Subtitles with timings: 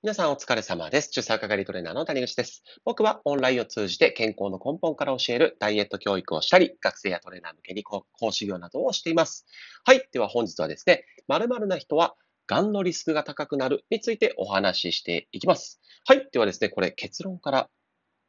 [0.00, 1.10] 皆さんお疲れ様です。
[1.10, 2.62] 中佐係トレーナーの谷口です。
[2.84, 9.44] 僕はオンラインを通じて健康の根本から教えるダイエット教育をしたり、学生やトレーナー向けに講師業などをしています。
[9.84, 10.08] はい。
[10.12, 12.14] では本日はですね、〇〇な人は
[12.46, 15.80] 癌のリスクが高くなるについてお話ししていきます。
[16.06, 16.28] はい。
[16.30, 17.68] ではですね、これ結論から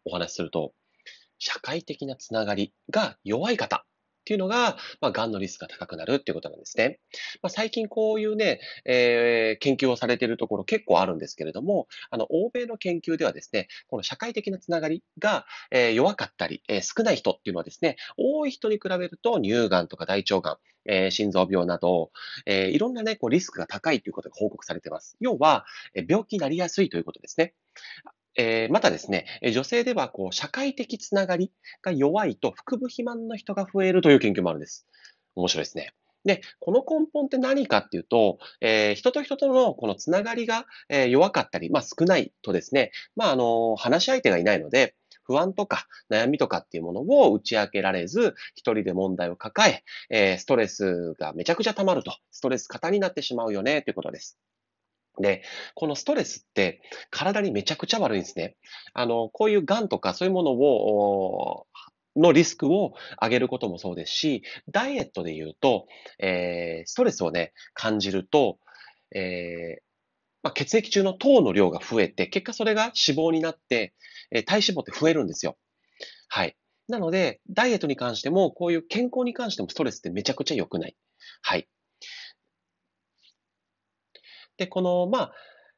[0.05, 0.73] お話しすると、
[1.37, 3.85] 社会的なつながりが弱い方
[4.29, 6.99] っていうのが、まあ、癌のリスクが高くなるっていうことなんですね。
[7.41, 22.11] まあ、最近こういうね、えー研究をされているところ結構あるんですけれども、あの、欧米の研究ではですね、この社会的なつながりが、えー弱かったり、えー少ない人っていうのはですね、多い人に比べると乳がんとか大腸がん、えー心臓病など、
[22.45, 25.17] えーいろんなね、こうリスクが高いということが報告されています。
[25.19, 25.65] 要は、
[25.95, 27.55] えー病気になりやすいということですね。
[28.41, 34.87] えーまたですね、女性ではこう社会的つながりが弱いと腹部肥満の人が増えるという研究もあるんです。
[35.35, 35.91] 面白いですね。
[36.23, 54.37] で、この根本って何かっていうと、えー人と人とのこのつながりが、えー弱かったり、まあ少ないとですね、まああの、話し相手がいないので、不安とか悩みとかっていうものを打ち明けられず、一人で問題を抱え、えーストレスがめちゃくちゃ溜まると、ストレス型になってしまうよね、ということです。
[55.19, 55.43] で、
[55.75, 58.55] このストレスって体にめちゃくちゃ悪いんですね。
[58.93, 61.67] あの、こういう癌とかそういうものを、
[62.15, 65.87] のリスクを上げることもそうですし、ダイエットで言うと、
[66.19, 68.59] えーストレスをね、感じると、
[69.15, 69.81] えー
[70.41, 73.93] まあ、血液中の糖の量が増えて、結果それが脂肪になって、
[74.31, 75.57] えー体脂肪って増えるんですよ。
[76.29, 76.55] はい。
[76.87, 80.95] なので、ダイエットに関しても、こういう健康に関してもストレスってめちゃくちゃ良くない。
[81.41, 81.67] はい。
[84.59, 85.33] で、この、まあ、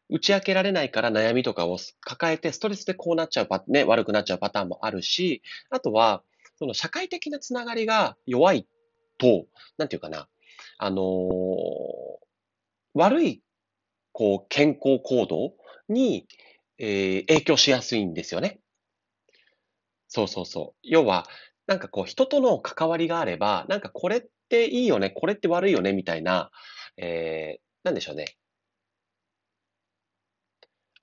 [0.10, 6.24] 打ち明けられないから悩みとかを抱えて、ストレスでこうなっちゃうパ、ね、悪くなっちゃうパターンもあるし、あとは、
[6.58, 8.68] その社会的なつながりが弱い
[9.18, 10.28] と、なんていうかな、
[10.80, 12.22] あのー
[12.94, 13.44] 悪い、
[14.14, 15.54] こう、健康行動
[15.90, 16.28] に、
[16.80, 18.59] えー影響しやすいんですよね。
[20.08, 20.80] そうそうそう。
[20.84, 21.26] 要は、
[21.68, 26.52] なんかこう、人との関わりがあれば、なんかこれっていいよね、これって悪いよね、みたいな、
[26.97, 28.38] えーなんでしょうね。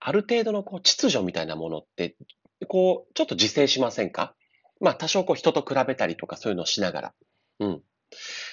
[0.01, 2.17] ある程度のこう秩序みたいなものって、
[2.67, 4.35] こう、ちょっと自制しませんか？
[4.81, 7.15] まあ、多少こう人と比べたりとかそういうのをしながら。
[7.61, 7.83] うん。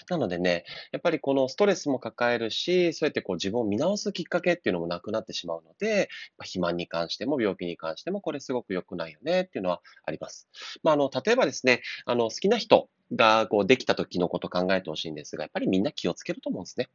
[0.09, 10.49] なのでね、やっぱりこのストレスも抱えるし、そうやってこう自分を見直すきっかけっていうのもなくなってしまうので、肥満に関しても病気に関してもこれすごく良くないよねっていうのはあります。
[10.83, 16.89] まあ、あの、例えばですね、あの、好きな人がこうできた時のこと考えてほしいんですが、やっぱりみんな気をつけると思うんですね。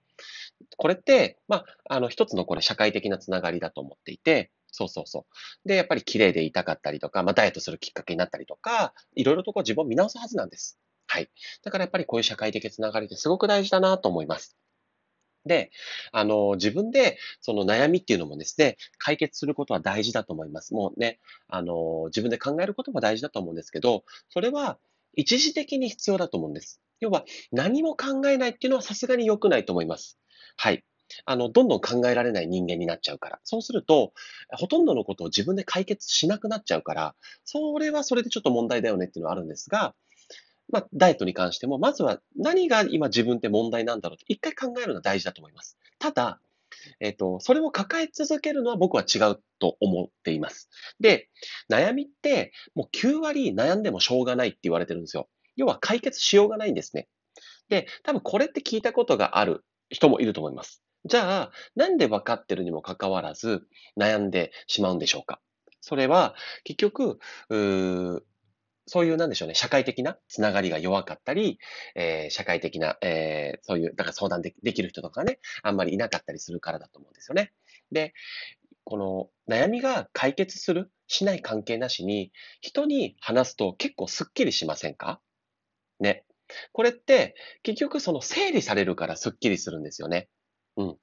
[0.76, 5.26] これって、まあ、あの、一つのこれ社会的なつながりだと思っていて、そうそうそ
[5.64, 5.68] う。
[5.68, 10.78] で、やっぱり綺麗でいたかったりとか、まあ、ダイエットするきっかけになったりとか、いろいろとこう自分を見直すはずなんです。
[11.06, 11.28] はい。
[11.64, 14.56] だからやっぱりこういう社会的つながりってすごく大事だなと思います。
[15.46, 15.70] で、
[16.12, 20.74] あの、自分でその悩みっていうのもですね、解決することは大事だと思います。
[20.74, 24.78] もうね、あの、自分で考えることも大事だと思うんですけど、それは
[25.14, 26.80] 一時的に必要だと思うんです。
[27.00, 30.18] 要は何も考えないっていうのはさすがに良くないと思います。
[30.56, 30.84] はい。
[31.24, 33.40] あの、どんどん考えられない人間になっちゃうから。
[33.42, 34.12] そうすると、
[34.50, 39.94] ほとんどのことを自分で解決しなくなっちゃうから、それはそれでちょっと問題だよねっていうのはあるんですが、
[40.68, 45.76] まあ、ダイエットに関しても、まずは何が今自分って問題なんだろうって一回考えるのは大事だと思います。
[45.98, 46.40] ただ、
[47.00, 50.68] えっ、と、それを抱え続けるのは僕は違うと思っています。
[51.00, 51.28] で、
[51.70, 55.28] 悩みってもう9割悩んでもしょうがないって言われてるんですよ。
[55.56, 57.08] 要は解決しようがないんですね。
[57.68, 60.82] で、多分これって聞いたことがある人もいると思います。
[61.04, 63.62] じゃあ、なんで分かってるにもかかわらず
[63.98, 65.40] 悩んでしまうんでしょうか
[65.80, 67.18] それは結局、
[68.86, 71.58] そういうなんでしょうね、社会的なつながりが弱かったり、
[71.94, 77.52] えー社会的な、えーそういう、だから相談でできる人とかね、あんまりいなかったりするからだと思うんですよね。
[77.92, 78.14] で、
[78.84, 85.20] この悩みが解決する、しない関係なしに、人に話すと結構スッキリしませんか？
[86.00, 86.24] ね。
[86.72, 90.28] これって結局その整理されるからスッキリするんですよね。
[90.76, 90.96] うん。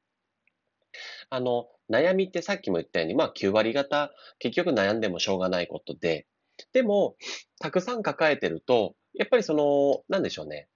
[1.30, 6.28] あの、悩みってさっきも言ったように、まあ9割方結局悩んでもしょうがないことで、
[6.74, 7.15] でも、
[7.59, 10.68] たくさん抱えてると、やっぱりその、なんでしょうね。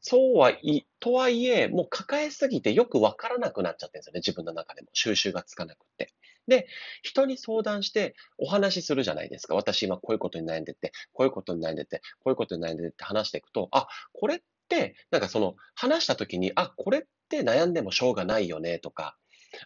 [0.00, 4.18] そうはい、とはいえ、もう抱えすぎてよくわからなくなっちゃってるんですよね。
[4.20, 4.88] 自分の中でも。
[4.92, 6.12] 収集がつかなくって。
[6.46, 6.68] で、
[7.02, 9.56] 人に相談してお話しするじゃないですか。
[9.56, 19.16] 私今こういうことに悩んでて、こういうことに悩んでて、こういうことに悩んでてって話していくと、あ、これって、なんかその話した時に、あ、これって悩んでもしょうがないよねとか、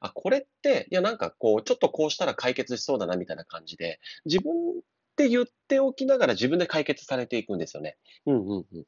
[0.01, 4.83] あ、これって、いやなんかこう、ちょっとこうしたら解決しそうだなみたいな感じで、自分っ
[5.17, 7.99] て言っておきながら自分で解決されていくんですよね。
[8.27, 8.85] うんうんうん。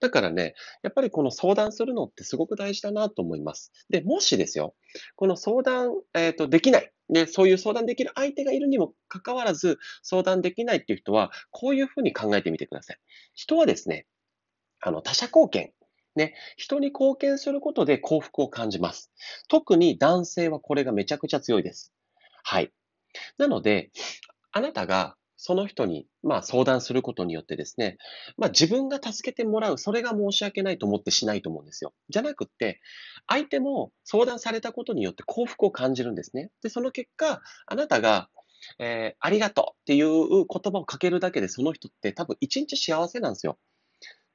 [0.00, 3.72] だからね、やっぱりこの相談するのってすごく大事だなと思います。
[3.88, 4.74] で、もしですよ、
[5.16, 6.92] この相談、えっと、できない。
[7.08, 12.98] で、そういう相談できる相手がいるにもかかわらず、相談できないっていう人は、こういうふうに考えてみてください。
[13.34, 14.06] 人はですね、
[14.80, 15.72] あの、他者貢献。
[16.16, 19.10] ね、人に貢献することで幸福を感じます。
[19.48, 21.92] 特に男性はこれがめちゃくちゃ強いです。
[22.42, 22.72] はい。
[23.38, 23.90] なので、
[24.52, 27.96] あなたがその人に、まあ、相談することによってですね、
[28.36, 31.94] まあ、自分が助けてもらう、それが申し訳ないと思ってしないと思うんですよ。
[32.10, 32.78] じゃなくって、
[33.26, 36.50] 相手も相談されたことによって幸福を感じるんですね。
[36.62, 38.28] で、その結果、あなたが、
[38.78, 43.58] えー、ありがとうっていう言葉をかけるだけで、その人って多分一日幸せなんですよ。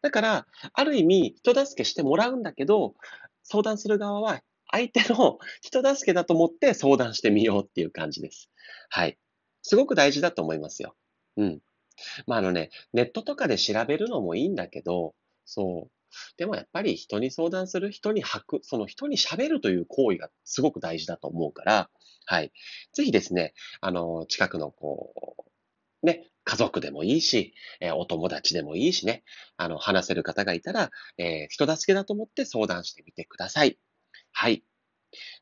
[0.06, 2.94] だから、ある意味、人助けしてもらうんだけど、
[3.42, 8.52] 相談する側は、相手の 人助けだと思って相談してみようっていう感じです。
[8.90, 9.18] はい。
[9.64, 10.96] すごく大事だと思いますよ。
[11.38, 11.60] うん。
[12.28, 15.92] まあ、あのね、ネットとかで調べるのもいいんだけど、そう。
[16.38, 21.90] でもやっぱり人に相談する、人に吐く、その人に喋るという行為がすごく大事だと思うから、
[22.26, 22.52] はい。
[22.94, 25.52] ぜひですね、あの、近くのこう、
[26.06, 29.24] ね、家族でもいいし、えー、お友達でもいいしね、
[29.58, 33.78] あの、話せる方がいたら、えー、人助けだと思って相談してみてください。
[34.32, 34.64] はい。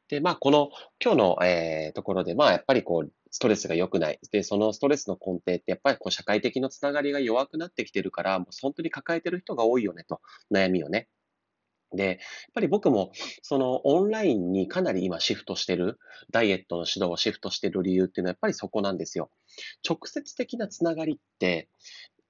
[0.07, 0.69] で、まあ、この、
[1.03, 4.19] 今日の、えー、ところで、まあ、やっぱりこう、ストレスが良くない。
[4.31, 10.21] で、そのストレスの根底って、やっぱりこう、社会的なつながりが弱くなってきてるから、もう本当に抱えてる人が多いよね、と。
[10.51, 11.09] 悩みをね。
[11.93, 12.17] で、やっ
[12.53, 13.11] ぱり僕も、
[13.41, 15.99] そのオンラインにかなり今シフトしてる、
[16.31, 19.29] ダイエットの指導をシフトしてる理由っていうのはやっぱりそこなんですよ。
[19.87, 21.69] 直接的なつながりって、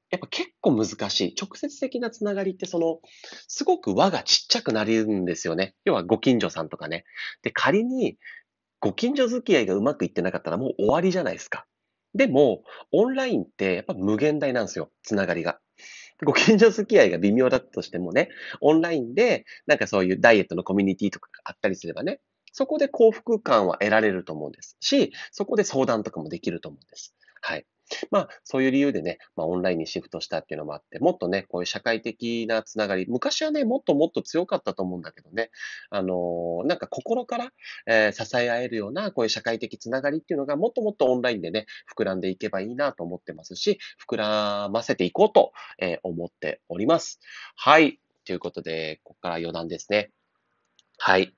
[0.10, 1.36] やっぱ結構難しい。
[1.42, 3.00] 直接的なつながりって、その、
[3.48, 5.74] すごく輪がちっちゃくなるんですよね。
[5.86, 7.06] 要はご近所さんとかね。
[7.42, 8.18] で、仮に、
[8.80, 11.66] ご近所付き合いがうまくいってなかったらもう終わりじゃないですか。
[12.14, 14.92] でも、オンラインってやっぱ無限大なんですよ。
[15.02, 15.60] つながりが。
[16.26, 18.30] ご近所付き合いが微妙だったとしてもね、
[18.62, 22.20] オンラインで、なんかそういうダイエットのコミュニティとかがあったりすればね、
[22.52, 27.16] そこで幸福感は得られると思うんですし、そこで相談とかもできると思うんです。
[27.42, 27.66] はい。
[28.12, 35.52] まあ、そういう理由でね、まあ、オンラインにシフトしたっていうのもあって、もっとね、こういう社会的なつながり、昔はね、もっともっと強かったと思うんだけどね、
[35.90, 37.52] あのー、なんか心から、
[37.88, 43.80] えー、支え合えるような、こういう社会的つながりっていうのが、もっともっとオンラインでね、膨らんでいけばいいなと思ってますし、
[44.10, 47.20] 膨らませていこうと、えー、思っております。
[47.56, 48.00] はい。
[48.26, 50.12] ということで、ここから余談ですね。
[50.98, 51.34] はい。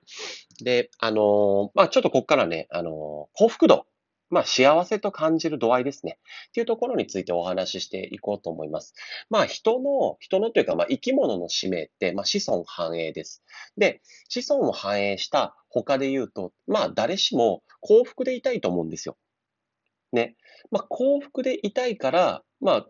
[0.64, 2.92] で、あのー、まあちょっとここからね、あのー、
[3.34, 3.88] 幸福度
[4.30, 6.20] まあ、幸せと感じる度合いですね。
[6.50, 8.94] っていうところについてお話ししていこうと思います。
[9.30, 13.44] まあ、人の、人のというか、まあ、生き物の使命って、まあ、子孫繁栄です。
[13.78, 19.18] で、子孫を繁栄した他で言うと、まあ、誰しも幸福でいたいと思うんですよ。
[20.12, 20.36] ね。
[20.72, 22.88] まあ、幸福でいたいから、まあ、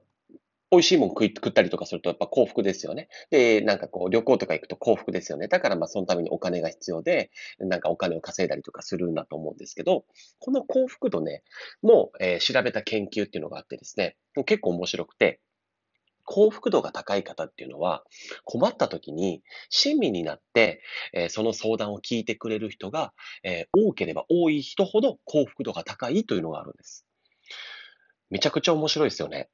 [0.75, 3.07] 美味しいもん食い食ったりとかするとやっぱ幸福ですよね。
[3.30, 5.48] で、なんかこう旅行とか行くと幸福ですよね。
[5.48, 10.04] だからまあそのためにお金が必要で、なんかお金を稼いだりとかするんだと思うんですけど、
[10.39, 11.44] この幸福度ね、
[11.81, 15.39] もう、えー、調べた研究っていうのがあってですね、結構面白くて、
[16.25, 18.04] 幸福度が高い方っていうのは、
[18.44, 20.81] 困った時に親身になって、
[21.13, 23.13] えー、その相談を聞いてくれる人が、
[23.44, 27.06] えー、多ければ多い人ほど幸福度が高いというのがあるんです。
[28.30, 29.50] めちゃくちゃ面白いですよね。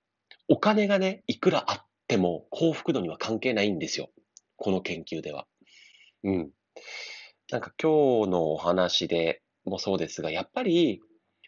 [0.51, 4.09] お金がね、いくらあっても幸福度には関係ないんですよ。
[4.57, 5.48] この研究では。
[6.25, 6.51] うん。
[7.50, 11.00] なんか今日のお話でもそうですが、やっぱり、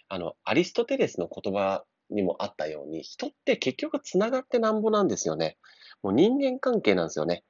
[0.07, 5.57] あの、アリストテレスの言葉にもあったように、人って結局繋がってなんぼなんですよね。
[6.01, 7.43] もう人間関係なんですよね。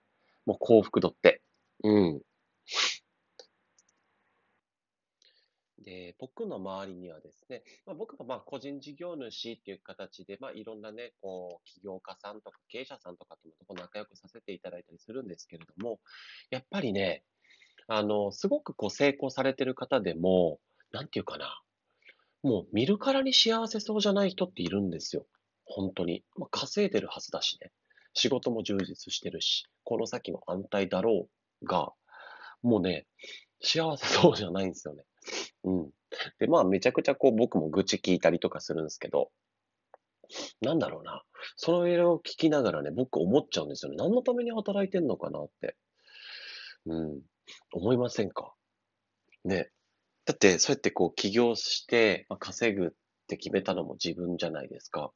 [0.47, 1.43] もう幸福度って。
[1.83, 2.21] うん。
[5.83, 15.99] で、僕の周りにはですね、まあ、僕がまあ個人事業主っていう形で、まあ、いろんなね、こう、起業家さんとか経営者さんとかとも仲良くさせていただいたりするんですけれども、
[16.49, 17.23] やっぱりね、
[17.87, 20.59] あの、すごくこう成功されてる方でも、
[20.91, 21.61] なんていうかな、
[22.43, 25.25] もう見るからに幸せそうじゃない人っているんですよ。
[25.65, 26.23] 本当に。
[26.35, 27.71] まあ、稼いでるはずだしね。
[28.13, 31.29] 仕事も充実してるし、この先も安泰だろ
[31.61, 31.93] うが、
[32.61, 33.07] もうね、
[33.61, 35.03] 幸せそうじゃないんですよね。
[35.63, 35.89] うん。
[36.39, 39.31] で、まあ、めちゃくちゃこう、僕も愚痴聞いたりとかするんですけど、
[40.61, 41.23] なんだろうな。
[41.57, 43.97] それを聞きながらね、僕思っちゃうんですよね。
[43.97, 45.75] 何のために働いてんのかなって。
[46.85, 47.21] うん。
[47.71, 48.53] 思いませんか？
[49.43, 49.69] ね。
[50.25, 52.89] だって、そうやってこう、起業して、まあ、稼ぐっ
[53.27, 55.11] て決めたのも自分じゃないですか。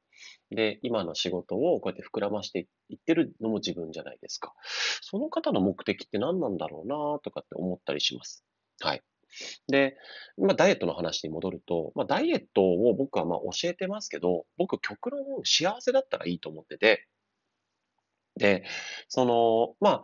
[0.50, 4.54] で、今の仕事をこうやって膨らましていってるのも自分じゃないですか。
[5.02, 8.44] その方の目的って何なんだろうなとかって思ったりします。
[8.82, 9.02] はい。
[9.68, 9.98] で、
[10.38, 17.08] まあ、ダイエットの話に戻ると、まあ、ダイエットを僕はまあ教えてますけど、僕極論幸せだったらいいと思ってて、
[18.38, 18.64] で、
[19.08, 20.04] その、ま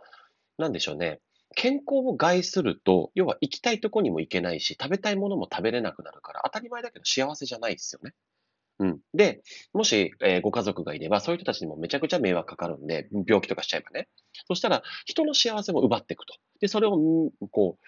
[0.58, 1.20] なんでしょうね。
[1.56, 8.12] 健康を害すると、要は行きたいとこにも行けないし、食べたいものも食べれなくなるから、当たり前だけど幸せじゃないですよね。
[8.80, 8.98] うん。
[9.14, 14.08] で、もし、えー、ご家族がいれば、そういう人たちにもめちゃくちゃ迷惑かかるんで、病気とかしちゃえばね。
[14.48, 16.34] そしたら、人の幸せも奪っていくと。
[16.60, 17.84] で、それを、こう、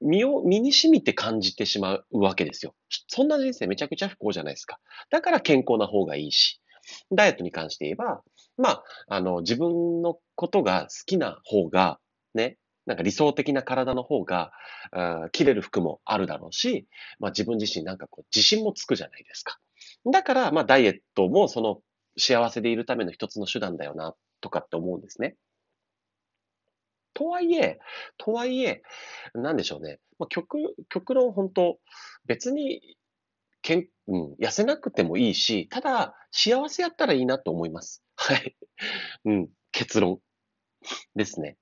[0.00, 2.74] 身を、身に染みて感じてしまうわけですよ。
[3.08, 4.78] そんな人生めちゃくちゃ不幸じゃないですか。
[5.10, 6.60] だから健康な方がいいし。
[7.10, 8.22] ダイエットに関して言えば、
[8.56, 11.98] まあ、あの、自分のことが好きな方が、
[12.34, 14.52] ね、なんか理想的な体の方が、
[14.92, 16.86] あ着れる服もあるだろうし、
[17.18, 19.58] まあ自分自身なんかこう自信もつくじゃないですか。
[20.10, 21.80] だから、まあ、ダイエットもその
[22.16, 25.36] 幸せでいるための一つの手段だよな、とかって思うんですね。
[27.16, 27.78] とはいえ、
[28.18, 28.82] とはいえ、
[29.34, 30.00] なんでしょうね。
[30.18, 30.58] まあ、極、
[30.90, 31.78] 極論本当、
[32.26, 32.82] 別に、
[33.62, 38.04] けん、うん、痩せなくてもいいし、ただ、幸せやったらいいなと思います。
[38.16, 38.56] はい。
[39.24, 40.20] うん、結論。
[41.16, 41.56] ですね。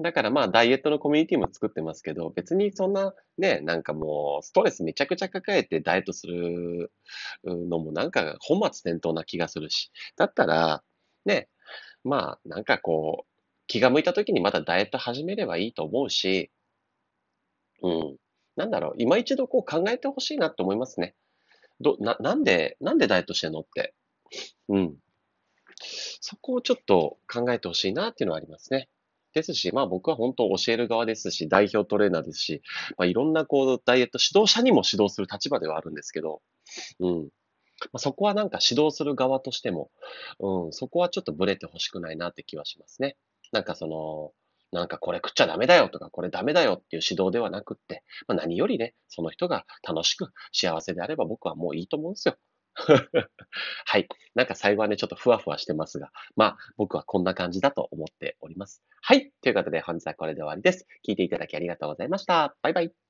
[0.00, 6.92] だからまあダイエットのコミュニティも作ってますけど、別にそんなね、なんかもうストレスめちゃくちゃ抱えてダイエットする
[7.44, 10.82] のもなんか本末転倒な気がするし、だったら、
[11.24, 11.48] ね、
[12.04, 13.27] まあなんかこう、
[13.68, 16.50] 気が向いた時にまたダイエット始めればいいと思うし、
[17.82, 18.16] うん。
[18.56, 21.14] なんだろう、今一度こう考えてほしいなって思いますね。
[21.80, 23.94] ど、な、なんで、なんでダイエットしてんのって。
[24.68, 24.96] うん。
[26.20, 28.88] そこをちょっと考えてほしいなっていうのはありますね。
[29.34, 32.62] ですし、まあ僕は本当教える側ですし、代表トレーナーですし、
[32.96, 36.40] まあいろんなこうダイエット指導者にも指導する立場ではあるんですけど、
[37.00, 37.28] うん。
[37.80, 39.90] まあ、そこはなんか指導する側としても、
[40.40, 43.16] うん、そこはちょっとブレてほしくないなって気はしますね。
[43.52, 44.32] なんかその、
[44.70, 52.36] なんかこれ食っちゃダメだよとか、これダメだよっていう指導ではなくって、まあ、何よりね、その人が楽しく幸せであれば僕はもういいと思うんですよ。
[53.86, 54.06] はい。
[54.34, 58.82] なんか最後はね、ちょっとふわふわしてますが、まあ、僕はこんな感じだと思っております。
[59.02, 59.32] はい。
[59.42, 60.86] ということで、本日はこれで終わりです。
[61.06, 62.56] 聞いていただきありがとうございました。
[62.62, 63.07] バイバイ。